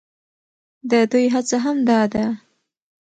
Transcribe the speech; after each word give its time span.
د 0.89 0.91
دوى 1.11 1.25
هڅه 1.33 1.57
هم 1.65 1.77
دا 1.89 2.01
ده، 2.13 2.25